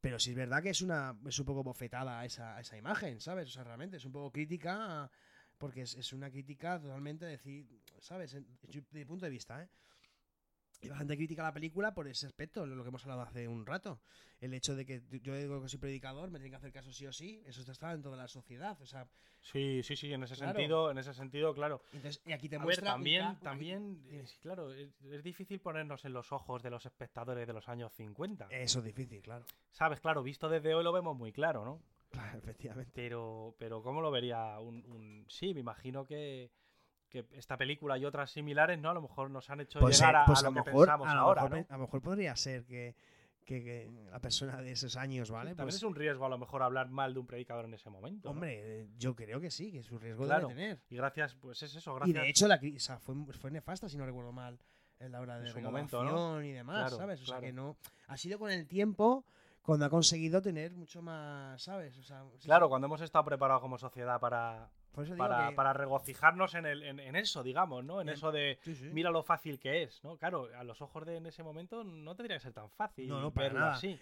[0.00, 3.48] Pero sí es verdad que es una es un poco bofetada esa, esa imagen, ¿sabes?
[3.48, 5.10] O sea, realmente es un poco crítica,
[5.58, 7.66] porque es, es una crítica totalmente decir,
[7.98, 8.32] ¿sabes?
[8.32, 8.44] De
[8.92, 9.68] mi punto de vista, ¿eh?
[10.82, 13.64] Y bastante crítica a la película por ese aspecto, lo que hemos hablado hace un
[13.64, 14.00] rato.
[14.40, 17.06] El hecho de que yo digo que soy predicador, me tienen que hacer caso sí
[17.06, 18.80] o sí, eso está en toda la sociedad.
[18.82, 19.08] O sea,
[19.40, 20.54] Sí, sí, sí, en ese Claro.
[20.58, 21.80] sentido, en ese sentido, claro.
[21.92, 22.90] entonces, y aquí te A muestra.
[22.92, 27.52] también, también, eh, claro, es, es difícil ponernos en los ojos de los espectadores de
[27.52, 28.48] los años 50.
[28.50, 29.44] Eso es difícil, claro.
[29.70, 31.80] Sabes, claro, visto desde hoy lo vemos muy claro, ¿no?
[32.10, 32.90] Claro, efectivamente.
[32.94, 36.50] Pero, pero ¿cómo lo vería un, un- Sí, me imagino que,
[37.24, 38.90] que esta película y otras similares, ¿no?
[38.90, 40.86] A lo mejor nos han hecho Pues, llegar a, pues a a, lo que mejor,
[40.86, 41.66] pensamos a, lo ahora, mejor, ¿no?
[41.68, 42.94] a lo mejor podría ser que,
[43.44, 45.50] que- que la persona de esos años, ¿vale?
[45.50, 47.88] También Pues, es un riesgo a lo mejor hablar mal de un predicador en ese
[47.90, 48.30] momento.
[48.30, 50.80] hombre, yo creo que sí, que su riesgo Claro, debe tener.
[50.90, 52.22] Y gracias, pues es eso, Y gracias.
[52.24, 54.58] de hecho, la o sea, fue, fue nefasta, si no recuerdo mal,
[54.98, 57.20] en la hora de su momento, y demás, Claro, ¿sabes?
[57.22, 57.76] O sea, que no.
[58.08, 59.24] Ha sido con el tiempo
[59.62, 61.96] cuando ha conseguido tener mucho más, ¿sabes?
[61.98, 62.70] O sea, sí, Claro, sí.
[62.70, 64.70] cuando hemos estado preparados como sociedad para,
[65.16, 68.00] para, que- para regocijarnos en, el, en, en eso, digamos, ¿no?
[68.00, 68.86] En eso de sí, sí.
[68.92, 70.16] mira lo fácil que es, ¿no?
[70.16, 73.20] Claro, a los ojos de en ese momento no tendría que ser tan fácil No,
[73.20, 73.72] no, para verlo nada.
[73.74, 73.98] así.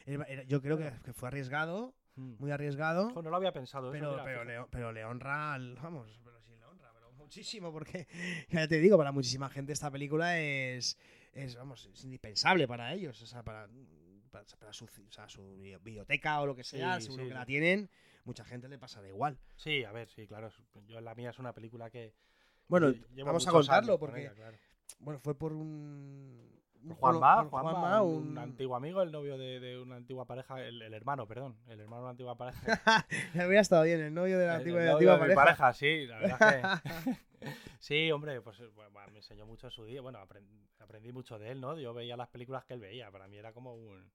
[0.46, 2.36] Yo creo que, fue arriesgado, Mm.
[2.38, 3.10] muy arriesgado.
[3.12, 5.74] Jo, no lo había pensado eso, Pero, mira, pero, le, pero le honra al.
[5.82, 8.06] Vamos, pero sí le honra, pero muchísimo, porque
[8.50, 10.96] ya te digo, para muchísima gente esta película es.
[11.32, 13.20] es vamos, es indispensable para ellos.
[13.20, 13.66] O sea, para,
[14.30, 17.34] para, para su, o sea, su bi- biblioteca o lo que sea, Sí, seguro que
[17.34, 17.90] la tienen.
[18.24, 19.38] Mucha gente le pasará igual.
[19.56, 20.50] Sí, a ver, sí, claro.
[20.86, 22.14] Yo la mía es una película que.
[22.68, 24.56] Bueno, vamos a contarlo, porque ella, claro.
[25.00, 26.50] bueno, fue por un...
[26.88, 30.94] por Juanma, un, un- antiguo amigo, el novio de, de una antigua pareja, el, el
[30.94, 33.06] hermano, perdón, el hermano de una antigua pareja.
[33.38, 35.34] Había estado bien, el novio de la El- antigua, el de la novio antigua de
[35.34, 35.56] pareja.
[35.58, 37.48] pareja, sí, la verdad que...
[37.80, 41.38] sí, hombre, pues eh, bueno, me enseñó mucho en su día, bueno, aprendí, aprendí mucho
[41.38, 41.78] de él, ¿no?
[41.78, 44.10] Yo veía las películas que él veía, para mí era como un...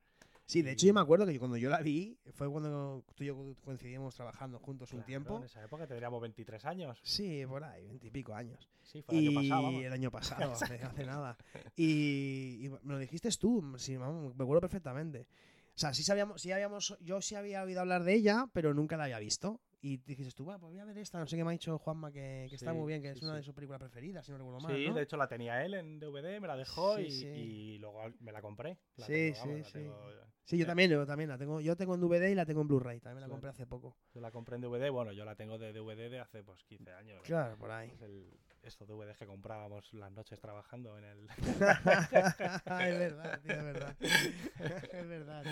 [0.50, 3.28] Sí, de hecho yo me acuerdo que cuando yo la vi, fue cuando tú y
[3.28, 5.38] yo coincidimos trabajando juntos un tiempo.
[5.38, 7.00] En esa época tendríamos 23 años.
[7.04, 8.68] Sí, por ahí, veintipico años.
[8.82, 9.84] Sí, fue el y año pasado, vamos.
[9.84, 11.38] el año pasado, hace, nada.
[11.76, 15.28] Y, y me lo dijiste tú, sí, vamos, me acuerdo perfectamente.
[15.76, 18.98] O sea, sí sabíamos, sí habíamos, yo sí había oído hablar de ella, pero nunca
[18.98, 19.62] la había visto.
[19.82, 21.78] Y dijiste tú, bueno, pues voy a ver esta, no sé qué me ha dicho
[21.78, 23.38] Juanma, que, que está muy bien, que sí, es una sí.
[23.38, 24.76] de sus películas preferidas, si no recuerdo mal.
[24.76, 24.96] Sí, ¿no?
[24.96, 28.42] de hecho la tenía él en DVD, me la dejó y, y luego me la
[28.42, 28.80] compré.
[28.98, 29.74] La Sí, tengo, vamos, sí, la sí.
[29.78, 31.62] tengo- Sí, yo también, yo también la tengo.
[31.62, 33.96] Yo tengo en DVD y la tengo en Blu-ray, también la compré hace poco.
[34.16, 36.92] Yo la compré en DVD, bueno, yo la tengo de DVD de hace pues 15
[36.94, 37.22] años.
[37.24, 37.90] Claro, por ahí.
[37.92, 38.32] Es el-
[38.64, 41.28] estos DVDs que comprábamos las noches trabajando en el...
[41.40, 43.96] es verdad, tío, es verdad.
[44.02, 45.52] es verdad, tío.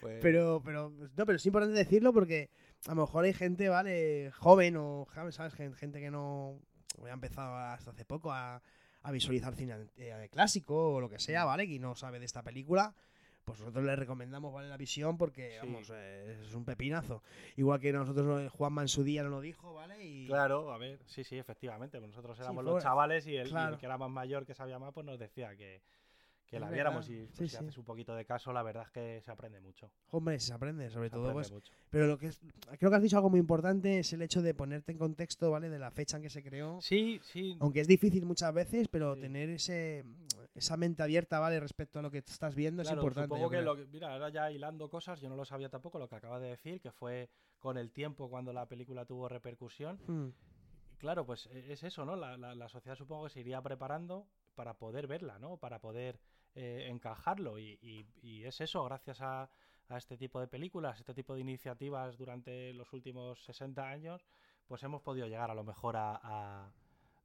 [0.00, 2.50] Pues- Pero, pero, no, pero es importante decirlo porque
[2.86, 4.30] a lo mejor hay gente, ¿vale?
[4.32, 5.54] Joven o, ¿sabes?
[5.54, 6.60] Gen- Gente que no
[7.04, 8.62] ha empezado hasta hace poco a,
[9.02, 11.64] a visualizar cine eh, clásico o lo que sea, ¿vale?
[11.64, 12.94] Y no sabe de esta película.
[13.50, 14.68] Pues nosotros le recomendamos, ¿vale?
[14.68, 15.66] La visión porque, Sí.
[15.66, 17.22] vamos, es un pepinazo.
[17.56, 20.04] Igual que nosotros, eh, Juanma en su día nos lo dijo, ¿vale?
[20.04, 21.98] Y, Claro, a ver, sí, sí, efectivamente.
[21.98, 23.78] pues nosotros éramos los chavales y el, y el claro.
[23.78, 25.82] que era más mayor, que sabía más, pues nos decía que,
[26.46, 28.64] que Es la verdad, viéramos y pues, sí, si haces un poquito de caso, la
[28.64, 29.88] verdad es que se aprende mucho.
[30.10, 31.72] Hombre, se aprende, sobre se todo, aprende pues, mucho.
[31.90, 32.40] Pero lo que es,
[32.78, 35.68] creo que has dicho algo muy importante es el hecho de ponerte en contexto, ¿vale?
[35.68, 36.80] De la fecha en que se creó.
[36.80, 40.04] Sí, sí, Aunque es difícil muchas veces, pero tener ese
[40.54, 41.60] esa mente abierta, ¿vale?
[41.60, 43.34] Respecto a lo que estás viendo Claro, es importante.
[43.34, 46.08] Supongo que lo que, mira, ahora ya hilando cosas, yo no lo sabía tampoco lo
[46.08, 50.00] que acaba de decir, que fue con el tiempo cuando la película tuvo repercusión.
[50.06, 50.28] Mm,
[50.98, 52.16] claro, pues e- es eso, ¿no?
[52.16, 55.56] La, la- la sociedad supongo que se iría preparando para poder verla, ¿no?
[55.56, 56.18] Para poder
[56.54, 57.58] eh, encajarlo.
[57.58, 59.48] Y, y- y es eso, gracias a,
[59.88, 64.26] a este tipo de películas, este tipo de iniciativas durante los últimos 60 años,
[64.66, 66.72] pues hemos podido llegar a lo mejor a, a-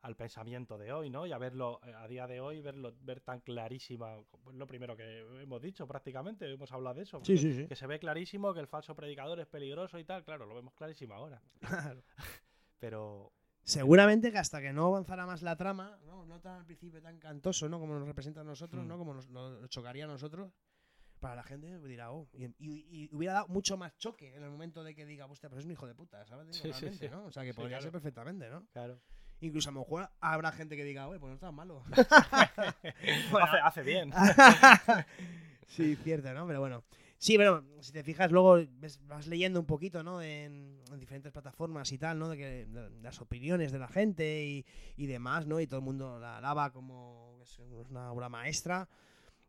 [0.05, 1.25] al pensamiento de hoy, ¿no?
[1.25, 4.95] Y a verlo eh, a día de hoy, verlo ver tan clarísima, pues lo primero
[4.95, 7.19] que hemos dicho prácticamente, hemos hablado de eso.
[7.23, 7.67] Sí, que- sí, sí.
[7.67, 10.73] Que se ve clarísimo que el falso predicador es peligroso y tal, claro, lo vemos
[10.75, 11.41] clarísimo ahora.
[11.59, 12.03] Claro.
[12.79, 13.31] Pero
[13.63, 16.23] Seguramente que hasta que no avanzara más la trama, ¿no?
[16.27, 17.79] No tan al principio tan cantoso, ¿no?
[17.79, 18.87] Como nos representa a nosotros, Mm.
[18.87, 18.97] ¿no?
[18.99, 20.51] Como nos, nos chocaría a nosotros.
[21.19, 24.51] Para la gente dirá, oh, y, y- y hubiera dado mucho más choque en el
[24.51, 26.45] momento de que diga, hostia, pero es un hijo de puta, ¿sabes?
[26.45, 27.11] Digo, Sí, sí, realmente, sí.
[27.11, 27.25] ¿no?
[27.25, 27.83] O sea, que podría claro.
[27.83, 28.67] ser perfectamente, ¿no?
[28.71, 28.99] claro.
[29.41, 31.83] Incluso a lo mejor habrá gente que diga, oye, pues no está malo.
[31.91, 34.11] hace, hace bien.
[35.67, 36.47] sí, cierto, ¿no?
[36.47, 36.83] Pero bueno.
[37.17, 38.59] Sí, pero si te fijas, luego
[39.07, 40.21] vas leyendo un poquito, ¿no?
[40.21, 42.29] En, en diferentes plataformas y tal, ¿no?
[42.29, 44.65] De, que, de las opiniones de la gente y,
[44.97, 45.59] y demás, ¿no?
[45.59, 48.87] Y todo el mundo la alaba como es una obra maestra.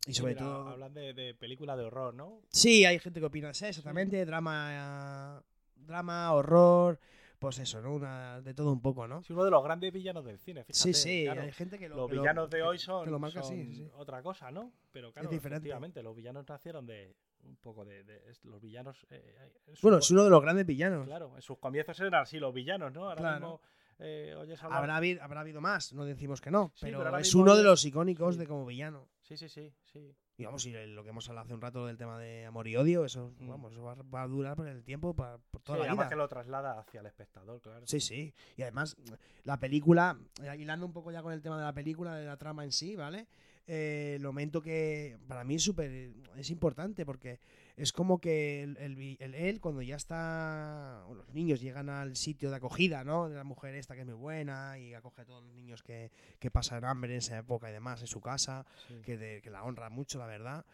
[0.06, 0.68] Y sobre Mira, todo...
[0.68, 2.40] Hablan de, de película de horror, ¿no?
[2.50, 4.24] Sí, hay gente que opina eso, exactamente.
[4.24, 5.42] Drama,
[5.74, 7.00] drama, horror,
[7.38, 7.94] pues eso, ¿no?
[7.94, 9.20] Una, de todo un poco, ¿no?
[9.20, 10.78] Es uno de los grandes villanos del cine, fíjate.
[10.78, 11.42] Sí, sí, claro.
[11.42, 11.96] hay gente que lo...
[11.96, 13.90] Los que lo- villanos de hoy son, lo marca son así, sí.
[13.96, 14.72] otra cosa, ¿no?
[14.92, 15.56] Pero claro, diferente.
[15.58, 18.04] efectivamente, los villanos nacieron de un poco de...
[18.44, 19.06] los villanos...
[19.10, 21.06] eh, su Bueno, es uno de los grandes villanos.
[21.06, 23.04] Claro, en sus comienzos eran así los villanos, ¿no?
[23.08, 23.36] Ahora Claro.
[23.40, 23.60] mismo
[23.98, 24.78] eh, oyes hablar...
[24.80, 27.84] Habrá, habi- habrá habido más, no decimos que no, Sí, pero, es uno de los
[27.84, 28.40] icónicos sí.
[28.40, 29.08] de como villano.
[29.22, 30.14] Sí, sí, sí, sí.
[30.38, 32.76] Y vamos, y lo que hemos hablado hace un rato del tema de amor y
[32.76, 33.48] odio, eso, Mm.
[33.48, 36.04] vamos, eso va, va a durar por el tiempo, para, por toda Sí, la además
[36.04, 36.08] vida.
[36.10, 37.86] que lo traslada hacia el espectador, claro.
[37.86, 38.34] Sí, sí.
[38.56, 38.96] Y además,
[39.44, 42.36] la película, eh, hilando un poco ya con el tema de la película, de la
[42.36, 43.26] trama en sí, ¿vale?
[43.68, 47.40] Eh, lo momento que para mí es súper es importante porque
[47.76, 52.14] es como que el, el vi- el- él cuando ya está los niños llegan al
[52.14, 55.24] sitio de acogida no de la mujer esta que es muy buena y acoge a
[55.24, 58.64] todos los niños que, que pasan hambre en esa época y demás en su casa
[58.86, 58.94] Sí.
[59.04, 60.64] que, de- que la honra mucho, la verdad.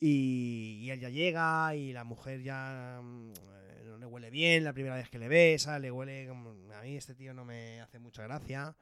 [0.00, 4.64] Y, y él ya llega y la mujer ya mm, eh, no le huele bien
[4.64, 6.50] la primera vez que le besa, le huele como...
[6.74, 8.74] A mí este tío no me hace mucha gracia.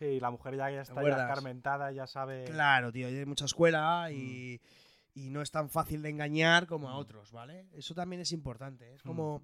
[0.00, 1.20] Sí, la mujer ya está ya acuerdas?
[1.28, 2.46] escarmentada, ya sabe...
[2.46, 4.58] Claro, tío, hay mucha escuela y,
[5.14, 6.96] y no es tan fácil de engañar como a Mm.
[6.96, 7.66] otros, ¿vale?
[7.74, 8.94] Eso también es importante.
[8.94, 9.08] Es Mm.
[9.08, 9.42] como...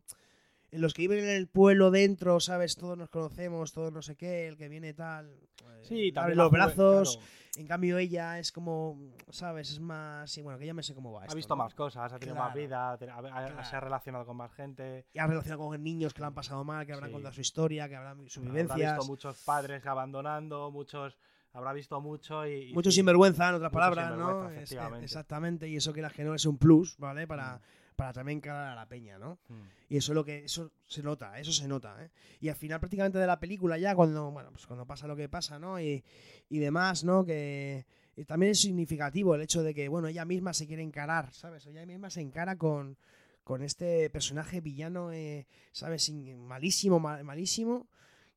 [0.77, 2.77] los que viven en el pueblo dentro, ¿sabes?
[2.77, 5.27] Todos nos conocemos, todos no sé qué, el que viene tal.
[5.29, 7.17] eh, Sí, abre también los la brazos.
[7.17, 8.99] claro, En cambio, ella es como,
[9.31, 9.71] ¿sabes?
[9.71, 10.31] Es más.
[10.31, 11.23] Sí, bueno, que ya me sé cómo va.
[11.23, 11.65] ha esto, visto ¿no?
[11.65, 12.61] más cosas, ha tenido más Claro.
[12.61, 13.65] vida, ha, Claro.
[13.65, 15.07] se ha relacionado con más gente.
[15.15, 17.13] Y ha relacionado con niños que lo han pasado mal, que habrán Sí.
[17.15, 18.93] contado su historia, que habrán Habrá vivencias.
[18.97, 21.17] visto muchos padres abandonando, muchos
[21.55, 24.51] habrá visto mucho y, y Mucho sinvergüenza, en otras palabras, ¿no?
[24.51, 27.27] Es- exactamente, y eso quieras que no es un plus, ¿vale?
[27.27, 27.61] Para, Mm.
[27.97, 29.39] Para también encarar a la peña, ¿no?
[29.49, 29.63] Mm.
[29.89, 32.11] Y eso es lo que, eso se nota, eso se nota, ¿eh?
[32.41, 35.29] Y al final prácticamente de la película ya, cuando, bueno, pues cuando pasa lo que
[35.29, 35.81] pasa, ¿no?
[35.81, 36.05] Y,
[36.49, 37.25] y demás, ¿no?
[37.25, 37.87] Que
[38.19, 41.67] y también es significativo el hecho de que, bueno, ella misma se quiere encarar, ¿sabes?
[41.67, 42.97] Ella misma se encara con,
[43.45, 46.05] con este personaje villano, eh, ¿sabes?
[46.05, 47.89] Sin- malísimo, mal- malísimo.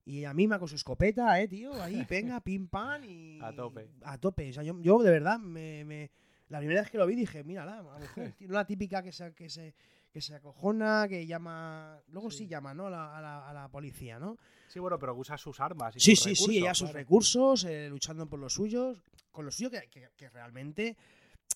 [0.06, 1.72] Y ella misma con su escopeta, ¿eh, tío?
[1.82, 3.39] Ahí, venga, pim, pam y...
[3.41, 3.89] A tope.
[4.04, 4.50] A tope.
[4.50, 6.12] O sea, yo, yo de verdad, me, me-
[6.50, 9.12] la primera vez que lo vi dije, mírala, la mujer, tío, no la típica que
[9.12, 9.74] se, que se,
[10.12, 12.00] que se acojona, que llama...
[12.10, 12.48] Luego sí, Sí.
[12.48, 12.88] llama, ¿no?
[12.88, 14.38] A la, a la- a la policía, ¿no?
[14.68, 15.96] Sí, bueno, pero usa sus armas.
[15.96, 16.98] Y Sí, sus sí, sí, recursos, ella sus claro.
[17.00, 20.98] recursos, eh, luchando por los suyos, con lo suyo que, que- que realmente,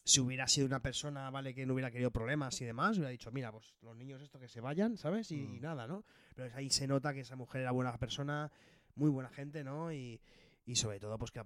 [0.04, 3.32] si hubiera sido una persona, vale, que no hubiera querido problemas y demás, hubiera dicho,
[3.32, 5.32] mira, pues los niños estos que se vayan, ¿sabes?
[5.32, 5.62] Y, y Mm.
[5.62, 6.04] nada, ¿no?
[6.36, 8.52] Pero ahí se nota que esa mujer era buena persona,
[8.96, 9.92] muy buena gente, ¿no?
[9.92, 10.20] Y,
[10.66, 11.42] y sobre todo, pues que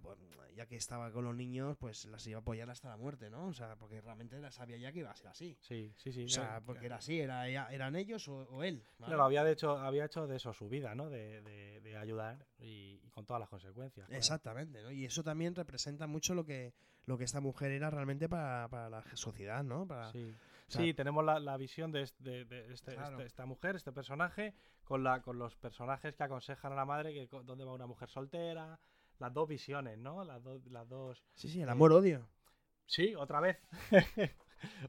[0.56, 3.48] ya que estaba con los niños, pues las iba a apoyar hasta la muerte, ¿no?
[3.48, 5.56] O sea, porque realmente la sabía ya que iba a ser así.
[5.62, 6.24] Sí, sí, sí.
[6.26, 8.84] O sea, porque era así, era, eran ellos o, o él.
[8.98, 9.10] ¿vale?
[9.12, 11.10] Claro, había, de hecho, había hecho de eso su vida, ¿no?
[11.10, 14.08] De, de- de ayudar y, y con todas las consecuencias.
[14.08, 14.18] claro.
[14.18, 14.92] Exactamente, ¿no?
[14.92, 16.74] Y eso también representa mucho lo que,
[17.06, 19.86] lo que esta mujer era realmente para, para la sociedad, ¿no?
[19.88, 20.34] Para, Sí.
[20.68, 23.12] o sea- Sí, tenemos la, la visión de, de- este- Claro.
[23.18, 24.54] este- esta mujer, este personaje,
[24.84, 28.10] con, la, con los personajes que aconsejan a la madre que dónde va una mujer
[28.10, 28.80] soltera,
[29.20, 30.24] las dos visiones, ¿no?
[30.24, 31.24] Las, dos las dos...
[31.36, 32.28] Sí, sí, el Eh, amor-odio.
[32.86, 33.58] Sí, otra vez.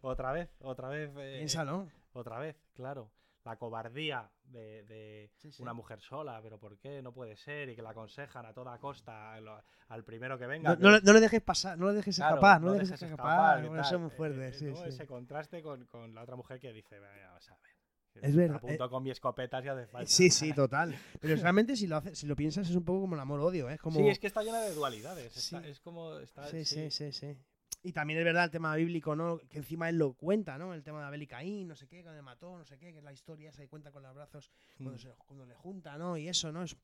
[0.02, 1.10] otra vez, otra vez.
[1.16, 1.88] eh, Piénsalo.
[2.12, 3.10] Otra vez, claro.
[3.44, 5.62] La cobardía de, de Sí, sí.
[5.62, 7.00] una mujer sola, pero ¿por qué?
[7.02, 7.70] No puede ser.
[7.70, 10.70] Y que la aconsejan a toda costa lo- al primero que venga.
[10.70, 12.72] No, que- no le- no le dejes pasar, no le dejes Claro, escapar, no, no
[12.74, 13.62] le dejes dejes escapar.
[13.62, 14.66] ¿qué Bueno, es muy Eh, fuerte, eh, sí.
[14.84, 17.72] Ese contraste con, con la otra mujer que dice, "Venga, vamos a ver.
[18.20, 20.11] Que Es verdad, Apunto con mi escopeta si hace falta.
[20.11, 20.94] Sí, sí, total.
[21.20, 23.74] Pero realmente si lo, haces, si lo piensas es un poco como el amor-odio, ¿eh?
[23.74, 23.98] Es como...
[23.98, 25.37] Sí, es que está llena de dualidades.
[25.37, 25.68] está- Sí.
[25.68, 26.18] es como.
[26.18, 27.37] Está, Sí, sí, sí, sí.
[27.83, 29.38] Y también es verdad el tema bíblico, ¿no?
[29.48, 30.74] Que encima él lo cuenta, ¿no?
[30.74, 32.90] El tema de Abel y Caín, no sé qué, cuando le mató, no sé qué,
[32.92, 34.98] que es la historia se cuenta con los brazos cuando, Mm.
[34.98, 36.16] se, cuando le junta, ¿no?
[36.16, 36.64] Y eso, ¿no?
[36.64, 36.76] Es,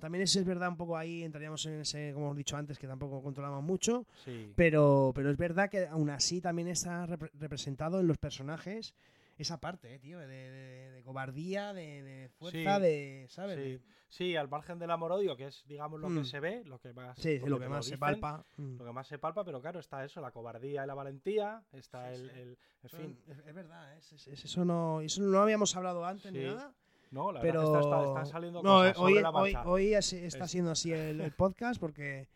[0.00, 2.86] también eso es verdad un poco ahí, entraríamos en ese, como hemos dicho antes, que
[2.88, 4.52] tampoco controlamos mucho, Sí.
[4.56, 8.94] pero, pero es verdad que aún así también está repre- representado en los personajes
[9.36, 13.58] esa parte, ¿eh, tío, de, de- de cobardía, de, de fuerza, Sí, de, ¿sabes?
[13.58, 16.18] Sí, sí, al margen del amor-odio, que es, digamos, lo Mm.
[16.18, 17.18] que se ve, lo que más.
[17.18, 18.44] sí, lo que más se dicen, palpa.
[18.56, 18.76] Mm.
[18.78, 22.12] Lo que más se palpa, pero claro, está eso, la cobardía y la valentía, está
[22.12, 23.98] el, el- En fin, es, es verdad, ¿eh?
[23.98, 26.72] es- es- es- eso, no, eso no habíamos hablado antes ni nada.
[27.10, 29.54] no, la pero verdad es que está- están saliendo no, cosas hoy, sobre la hoy,
[29.64, 32.28] hoy es- está Es- siendo así el, el podcast porque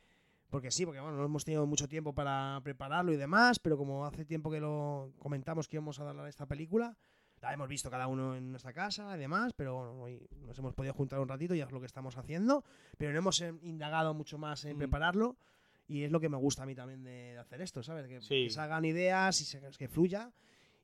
[0.50, 4.04] porque sí, porque bueno, no hemos tenido mucho tiempo para prepararlo y demás, pero como
[4.04, 6.96] hace tiempo que lo comentamos que íbamos a darle a esta película,
[7.40, 10.74] la hemos visto cada uno en nuestra casa y demás, pero bueno, hoy nos hemos
[10.74, 12.64] podido juntar un ratito y es lo que estamos haciendo,
[12.98, 14.78] pero no hemos eh, indagado mucho más en Mm.
[14.78, 15.36] prepararlo
[15.88, 18.06] y es lo que me gusta a mí también de, de hacer esto, ¿sabes?
[18.06, 18.44] Que, Sí.
[18.44, 20.30] que salgan ideas y se- que fluya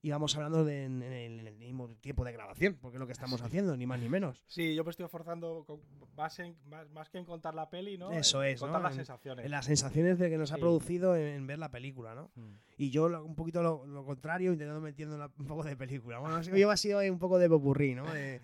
[0.07, 3.13] y vamos hablando de- en, en el, mismo tiempo de grabación, porque es lo que
[3.13, 4.45] estamos haciendo, ni más ni menos.
[4.47, 5.81] Sí, yo me estoy esforzando con-
[6.17, 8.13] más, en- más, más que en contar la peli, ¿no?
[8.13, 8.85] Eso es, Contar ¿no?
[8.85, 9.45] las En- sensaciones.
[9.45, 10.61] En las sensaciones de que nos ha Sí.
[10.61, 12.31] producido en, ver la película, ¿no?
[12.37, 12.53] Mm.
[12.79, 16.21] Y yo lo- un poquito lo, lo contrario, intentando metiendo la- un poco de película.
[16.21, 18.05] Bueno, yo ha sido un poco de popurrí, ¿no?
[18.13, 18.41] De,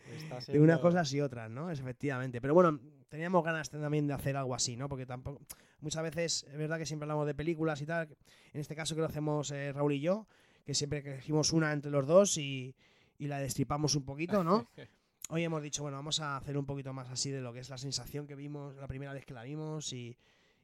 [0.49, 1.71] de unas cosas y otras, ¿no?
[1.71, 2.41] Es efectivamente.
[2.41, 4.89] Pero bueno, teníamos ganas también de hacer algo así, ¿no?
[4.89, 5.41] Porque tampoco.
[5.81, 8.09] Muchas veces, es verdad que siempre hablamos de películas y tal.
[8.53, 10.27] En este caso que lo hacemos eh, Raúl y yo,
[10.65, 12.75] que siempre elegimos una entre los dos y,
[13.19, 14.67] y la destripamos un poquito, ¿no?
[15.29, 17.71] Hoy hemos dicho, bueno, vamos a hacer un poquito más así de lo que es
[17.71, 20.17] la sensación que vimos la primera vez que la vimos y,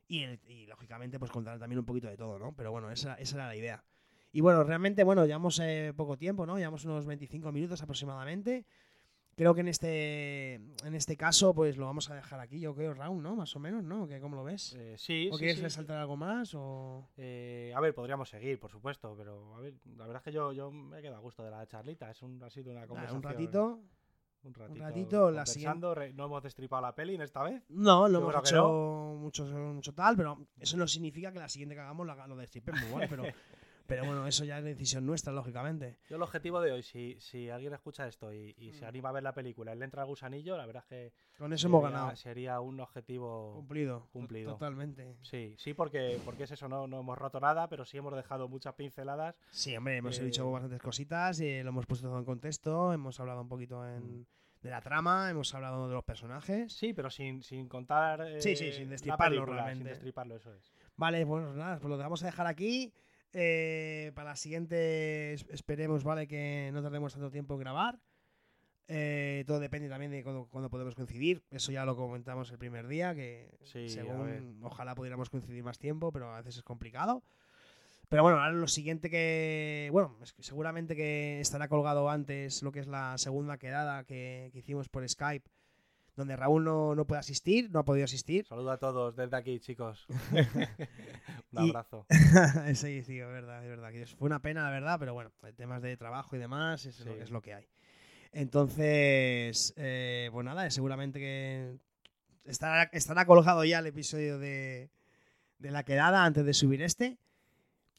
[0.08, 2.52] y, y, lógicamente pues contar también un poquito de todo, ¿no?
[2.52, 3.84] Pero bueno, esa, esa era la idea.
[4.32, 6.58] Y bueno, realmente, bueno, llevamos eh, poco tiempo, ¿no?
[6.58, 8.66] Llevamos unos 25 minutos aproximadamente.
[9.38, 12.92] Creo que en este en este caso, pues lo vamos a dejar aquí, yo creo,
[12.92, 13.37] Raúl, ¿no?
[13.37, 14.09] Más o menos, ¿no?
[14.09, 14.74] ¿Qué, ¿Cómo lo ves?
[14.77, 15.62] Eh, sí, ¿O sí, quieres sí.
[15.62, 16.53] resaltar algo más?
[16.57, 17.09] O...
[17.16, 20.53] Eh, a ver, podríamos seguir, por supuesto, pero a ver, la verdad es que yo,
[20.53, 22.11] yo me he quedado a gusto de la charlita.
[22.11, 23.16] Es un, ha sido una conversación.
[23.16, 23.81] un ratito.
[24.44, 27.62] Un ratito, ratito, la re- No hemos destripado la peli en esta vez.
[27.68, 31.74] No, no Yo hemos hecho mucho, mucho tal, pero eso no significa que la siguiente
[31.74, 33.09] que hagamos la, lo destripemos, ¿vale?
[33.09, 33.22] Pero,
[33.88, 35.96] pero bueno, eso ya es decisión nuestra, lógicamente.
[36.11, 38.88] Yo el objetivo de hoy, si, si alguien escucha esto y, y se Mm.
[38.88, 41.53] anima a ver la película y le entra el gusanillo, la verdad es que Con
[41.55, 42.16] eso hemos sería- ganado.
[42.16, 44.07] sería un objetivo Cumplido.
[44.12, 44.53] cumplido.
[44.53, 45.16] Totalmente.
[45.22, 48.46] Sí, sí, porque, porque es eso, no, no hemos roto nada, pero sí hemos dejado
[48.46, 49.35] muchas pinceladas.
[49.51, 53.18] Sí, hombre, hemos Eh, dicho bastantes cositas, y lo hemos puesto todo en contexto, hemos
[53.18, 54.27] hablado un poquito en,
[54.61, 56.72] de la trama, hemos hablado de los personajes.
[56.74, 58.20] Sí, pero sin, sin contar.
[58.20, 59.85] eh, Sí, sí, sin la destriparlo película, realmente.
[59.85, 60.72] Sin destriparlo, eso es.
[60.96, 62.92] Vale, bueno, nada, pues lo vamos a dejar aquí.
[63.33, 66.27] Eh, para la siguiente es- esperemos, ¿vale?
[66.27, 67.99] Que no tardemos tanto tiempo en grabar.
[68.91, 71.43] Eh, todo depende también de cuándo, cuándo podemos coincidir.
[71.51, 76.11] Eso ya lo comentamos el primer día, que Sí, según ojalá pudiéramos coincidir más tiempo,
[76.11, 77.23] pero a veces es complicado.
[78.09, 79.91] Pero bueno, ahora lo siguiente que.
[79.93, 84.49] Bueno, es que seguramente que estará colgado antes lo que es la segunda quedada que,
[84.55, 85.47] que hicimos por Skype,
[86.18, 88.44] donde Raúl no, no puede asistir, no ha podido asistir.
[88.46, 90.04] Saludo a todos desde aquí, chicos.
[91.52, 92.07] Un Y- abrazo.
[92.74, 93.92] sí, sí, es verdad, es verdad.
[94.18, 97.18] Fue una pena, la verdad, pero bueno, temas de trabajo y demás es, lo, Sí.
[97.22, 97.66] es lo que hay.
[98.33, 101.76] Entonces, eh, pues nada, seguramente que
[102.44, 104.90] estará, estará colgado ya el episodio de,
[105.59, 107.16] de la quedada antes de subir este.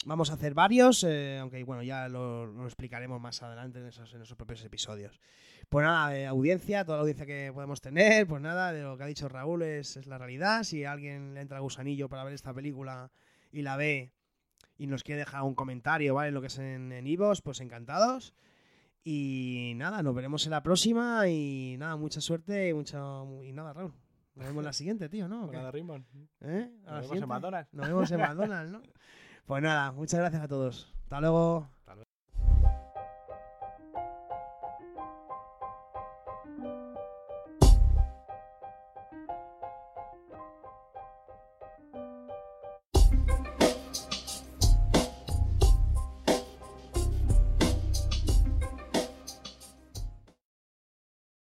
[0.05, 4.13] Vamos a hacer varios, eh, aunque bueno, ya lo, lo explicaremos más adelante en esos,
[4.13, 5.19] en esos propios episodios.
[5.67, 9.03] Pues nada, eh, audiencia, toda la audiencia que podemos tener, pues nada, de lo que
[9.03, 10.63] ha dicho Raúl es, es la realidad.
[10.63, 13.12] Si a alguien le entra el gusanillo para ver esta película
[13.51, 14.13] y la ve
[14.77, 16.31] y nos quiere dejar un comentario, ¿vale?
[16.31, 18.33] Lo que es en en Ivos, pues encantados.
[19.03, 23.73] Y nada, nos veremos en la próxima y nada, mucha suerte y mucho y nada,
[23.73, 23.93] Raúl.
[24.35, 25.47] Nos vemos en la siguiente, tío, ¿no?
[26.41, 26.71] ¿Eh?
[26.85, 27.27] ¿A la Nos vemos en?
[27.27, 27.73] McDonald's.
[27.73, 28.81] Nos vemos en McDonald's, ¿no?
[29.49, 30.93] Pues nada, muchas gracias a todos.
[31.05, 31.67] Hasta luego.